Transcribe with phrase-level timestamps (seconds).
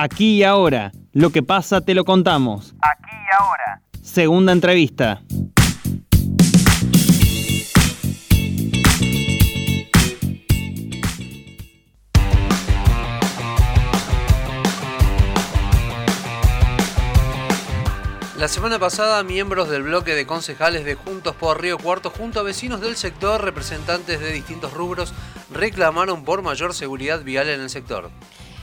[0.00, 0.92] Aquí y ahora.
[1.12, 2.72] Lo que pasa te lo contamos.
[2.80, 3.82] Aquí y ahora.
[4.00, 5.22] Segunda entrevista.
[18.36, 22.44] La semana pasada, miembros del bloque de concejales de Juntos por Río Cuarto, junto a
[22.44, 25.12] vecinos del sector, representantes de distintos rubros,
[25.50, 28.12] reclamaron por mayor seguridad vial en el sector.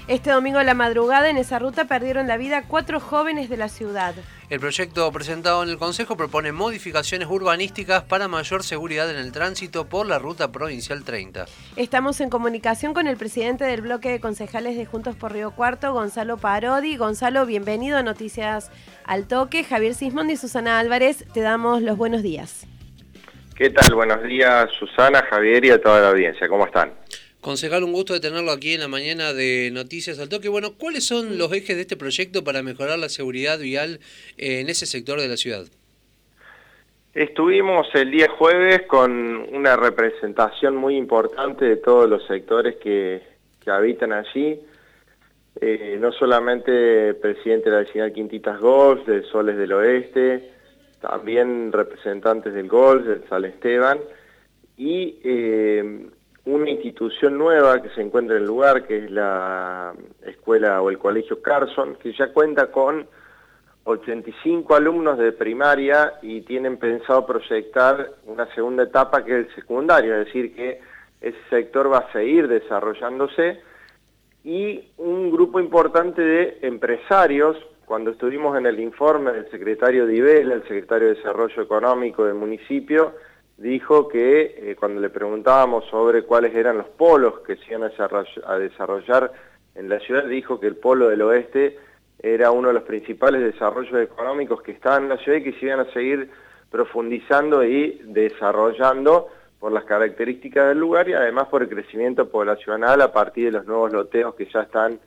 [0.08, 3.70] Este domingo a la madrugada en esa ruta perdieron la vida cuatro jóvenes de la
[3.70, 4.14] ciudad.
[4.52, 9.90] El proyecto presentado en el Consejo propone modificaciones urbanísticas para mayor seguridad en el tránsito
[9.90, 11.46] por la ruta provincial 30.
[11.76, 15.92] Estamos en comunicación con el presidente del bloque de concejales de Juntos por Río Cuarto,
[15.92, 16.98] Gonzalo Parodi.
[16.98, 18.70] Gonzalo, bienvenido a Noticias
[19.06, 19.64] al Toque.
[19.64, 22.68] Javier Sismondi y Susana Álvarez, te damos los buenos días.
[23.56, 23.96] ¿Qué tal?
[23.96, 26.48] Buenos días, Susana, Javier y a toda la audiencia.
[26.48, 26.94] ¿Cómo están?
[27.46, 30.50] Concejal, un gusto de tenerlo aquí en la mañana de Noticias al Toque.
[30.50, 34.00] Bueno, ¿cuáles son los ejes de este proyecto para mejorar la seguridad vial
[34.38, 35.68] en ese sector de la ciudad?
[37.14, 39.12] Estuvimos el día jueves con
[39.54, 43.22] una representación muy importante de todos los sectores que,
[43.68, 44.60] habitan allí.
[45.62, 50.50] Eh, no solamente presidente de la vecinal Quintitas Golf, de Soles del Oeste,
[51.00, 54.00] también representantes del Golf, del San Esteban,
[54.78, 56.10] y eh,
[56.46, 59.94] una institución nueva que se encuentra en el lugar, que es la
[60.26, 63.08] escuela o el colegio Carson, que ya cuenta con
[63.86, 70.16] 85 alumnos de primaria y tienen pensado proyectar una segunda etapa que es el secundario,
[70.16, 70.82] es decir, que
[71.22, 73.62] ese sector va a seguir desarrollándose.
[74.44, 80.62] Y un grupo importante de empresarios, cuando estuvimos en el informe del secretario Ibel, el
[80.64, 83.14] secretario de Desarrollo Económico del municipio,
[83.58, 87.90] dijo que eh, cuando le preguntábamos sobre cuáles eran los polos que se iban
[88.46, 89.32] a desarrollar
[89.76, 91.78] en la ciudad, dijo que el polo del oeste
[92.20, 95.66] era uno de los principales desarrollos económicos que estaban en la ciudad y que se
[95.68, 96.30] iban a seguir
[96.70, 99.30] profundizando y desarrollando
[99.60, 103.66] por las características del lugar y además por el crecimiento poblacional a partir de los
[103.66, 105.00] nuevos loteos que ya están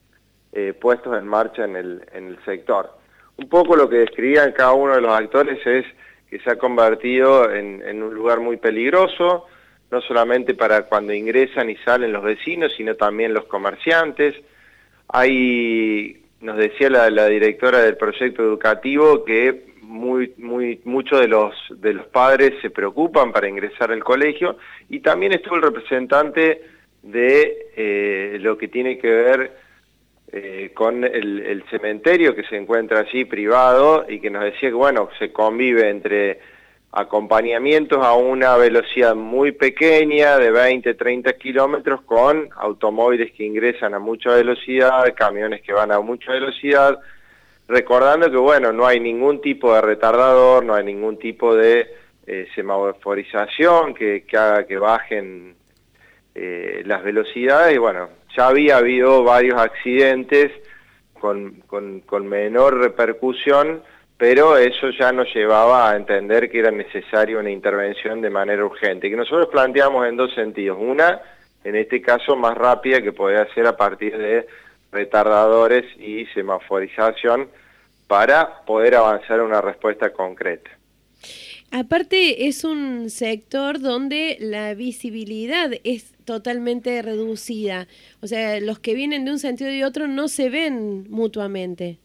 [0.53, 2.91] eh, puestos en marcha en el, en el sector.
[3.37, 5.85] Un poco lo que describían cada uno de los actores es
[6.31, 9.47] que se ha convertido en, un lugar muy peligroso,
[9.91, 14.35] no solamente para cuando ingresan y salen los vecinos, sino también los comerciantes.
[15.09, 21.95] Hay, nos decía la, directora del proyecto educativo que muy, muy, muchos de los, de
[21.95, 24.59] los padres se preocupan para ingresar al colegio
[24.91, 26.63] y también estuvo el representante
[27.03, 29.68] de eh, lo que tiene que ver
[30.31, 35.09] eh, con el, cementerio que se encuentra allí privado y que nos decía que bueno,
[35.19, 36.41] se convive entre
[36.93, 43.99] acompañamientos a una velocidad muy pequeña de 20, 30 kilómetros con automóviles que ingresan a
[43.99, 46.99] mucha velocidad, camiones que van a mucha velocidad,
[47.67, 51.87] recordando que bueno, no hay ningún tipo de retardador, no hay ningún tipo de
[52.27, 55.57] eh, semaforización que, haga que bajen
[56.35, 60.53] eh, las velocidades y bueno, ya había habido varios accidentes
[61.19, 63.83] con, menor repercusión,
[64.17, 69.11] pero eso ya nos llevaba a entender que era necesaria una intervención de manera urgente,
[69.11, 70.79] que nosotros planteamos en dos sentidos.
[70.81, 71.21] Una,
[71.65, 74.47] en este caso, más rápida, que podría ser a partir de
[74.91, 77.49] retardadores y semaforización,
[78.07, 80.78] para poder avanzar en una respuesta concreta.
[81.71, 87.87] Aparte, es un sector donde la visibilidad es totalmente reducida.
[88.23, 91.99] O sea, los que vienen de un sentido y otro no se ven mutuamente.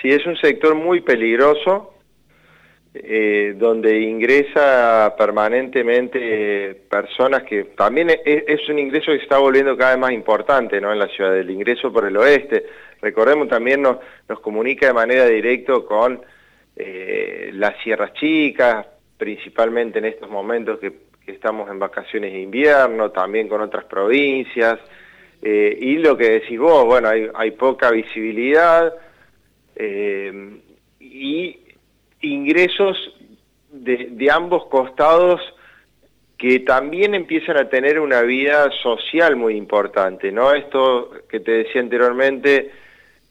[0.00, 1.94] Sí, es un sector muy peligroso,
[2.94, 10.00] eh, donde ingresa permanentemente personas que también es, un ingreso que está volviendo cada vez
[10.00, 10.92] más importante ¿no?
[10.92, 12.66] en la ciudad, el ingreso por el oeste.
[13.00, 13.98] Recordemos también nos,
[14.28, 16.22] nos comunica de manera directa con
[16.76, 23.48] eh, las sierras chicas, principalmente en estos momentos que, estamos en vacaciones de invierno, también
[23.48, 24.80] con otras provincias,
[25.40, 28.92] eh, y lo que decís vos, bueno, hay, poca visibilidad
[29.76, 30.60] eh,
[30.98, 31.58] y
[32.22, 32.96] ingresos
[33.70, 35.40] de, de ambos costados
[36.42, 40.52] que también empiezan a tener una vida social muy importante, ¿no?
[40.52, 42.72] Esto que te decía anteriormente,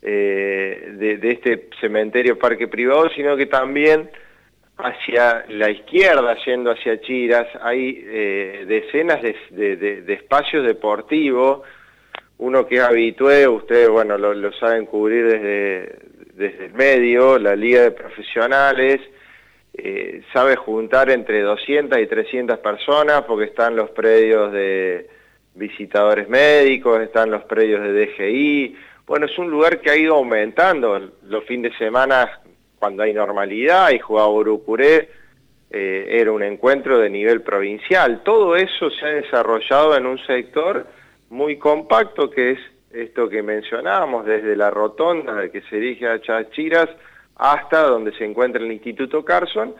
[0.02, 4.10] eh, de, este cementerio parque privado, sino que también
[4.78, 11.62] hacia la izquierda, yendo hacia Chiras, hay eh, decenas de, espacios deportivos,
[12.40, 16.00] uno que es habitué, ustedes bueno lo, saben cubrir desde,
[16.34, 19.00] desde el medio, la Liga de Profesionales,
[19.74, 25.08] eh, sabe juntar entre 200 y 300 personas porque están los predios de
[25.56, 28.76] visitadores médicos, están los predios de DGI,
[29.12, 30.98] bueno, es un lugar que ha ido aumentando.
[31.24, 32.40] Los fines de semana,
[32.80, 35.10] cuando hay normalidad, y jugaba Urucuré,
[35.70, 38.22] eh, era un encuentro de nivel provincial.
[38.24, 40.88] Todo eso se ha desarrollado en un sector
[41.30, 42.60] muy compacto que es
[42.94, 46.88] esto que mencionábamos, desde la rotonda que se dirige a Chachiras
[47.36, 49.76] hasta donde se encuentra el Instituto Carson.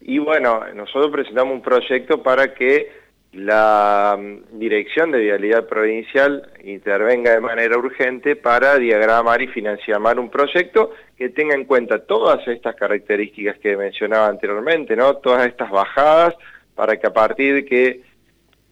[0.00, 2.99] Y bueno, nosotros presentamos un proyecto para que
[3.32, 10.30] la mm, Dirección de Vialidad Provincial intervenga de manera urgente para diagramar y financiar un
[10.30, 15.16] proyecto que tenga en cuenta todas estas características que mencionaba anteriormente, ¿no?
[15.16, 16.34] todas estas bajadas,
[16.74, 18.00] para que a partir de que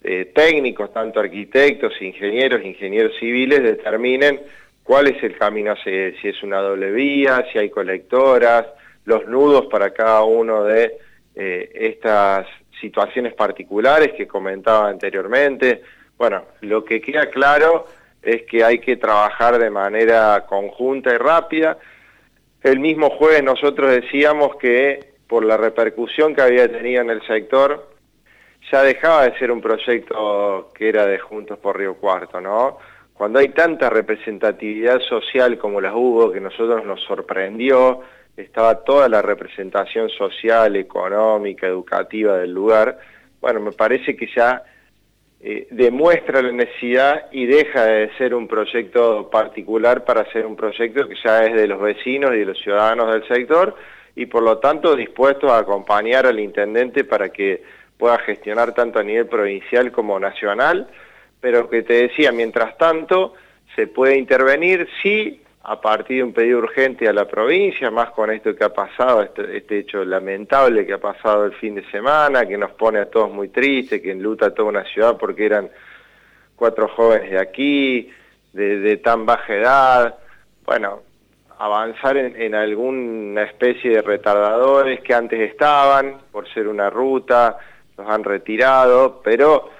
[0.03, 4.41] eh, técnicos, tanto arquitectos, ingenieros, ingenieros civiles, determinen
[4.83, 8.67] cuál es el camino, si es una doble vía, si hay colectoras,
[9.05, 10.99] los nudos para cada uno de
[11.35, 12.47] eh, estas
[12.81, 15.83] situaciones particulares que comentaba anteriormente.
[16.17, 17.87] Bueno, lo que queda claro
[18.23, 21.79] es que hay que trabajar de manera conjunta y rápida.
[22.63, 27.89] El mismo jueves nosotros decíamos que por la repercusión que había tenido en el sector,
[28.73, 32.79] ya dejaba de ser un proyecto que era de Juntos por Río Cuarto, ¿no?
[33.19, 38.03] Cuando hay tanta representatividad social como las hubo, que nosotros nos sorprendió,
[38.37, 42.97] estaba toda la representación social, económica, educativa del lugar,
[43.41, 44.63] bueno, me parece que ya
[45.41, 51.09] eh, demuestra la necesidad y deja de ser un proyecto particular para ser un proyecto
[51.09, 53.75] que ya es de los vecinos y de los ciudadanos del sector
[54.15, 57.65] y por lo tanto dispuesto a acompañar al intendente para que
[57.97, 60.89] pueda gestionar tanto a nivel provincial como nacional,
[61.41, 63.35] pero que te decía, mientras tanto,
[63.77, 68.31] se puede intervenir, sí, a partir de un pedido urgente a la provincia, más con
[68.31, 72.47] esto que ha pasado, este, este, hecho lamentable que ha pasado el fin de semana,
[72.47, 75.69] que nos pone a todos muy tristes, que enluta a toda una ciudad porque eran
[76.57, 78.11] cuatro jóvenes de aquí,
[78.55, 80.15] de, tan baja edad,
[80.65, 81.03] bueno,
[81.59, 87.59] avanzar en, alguna especie de retardadores que antes estaban, por ser una ruta,
[87.97, 89.71] los han retirado, pero...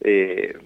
[0.00, 0.56] Eh,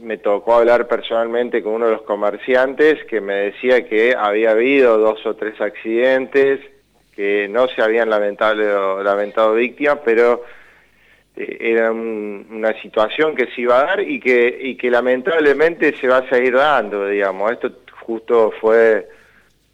[0.00, 4.98] me tocó hablar personalmente con uno de los comerciantes que me decía que había habido
[4.98, 6.60] dos o tres accidentes,
[7.14, 10.44] que no se habían lamentado, lamentado víctimas, pero
[11.36, 16.08] eh, era una situación que se iba a dar y que, y que lamentablemente se
[16.08, 17.52] va a seguir dando, digamos.
[17.52, 19.08] Esto justo fue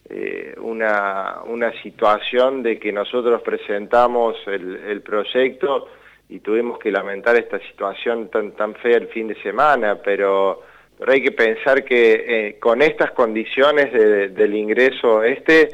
[0.09, 5.89] eh, una, una situación de que nosotros presentamos el, el proyecto
[6.29, 10.63] y tuvimos que lamentar esta situación tan, tan fea el fin de semana, pero,
[10.99, 15.69] pero hay que pensar que eh, con estas condiciones del ingreso este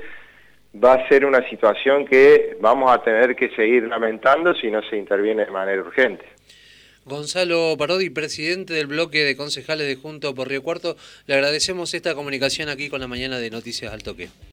[0.82, 4.96] va a ser una situación que vamos a tener que seguir lamentando si no se
[4.96, 6.24] interviene de manera urgente.
[7.06, 12.14] Gonzalo Parodi, presidente del bloque de concejales de Junto por Río Cuarto, le agradecemos esta
[12.14, 14.28] comunicación aquí con la mañana de Noticias al Toque.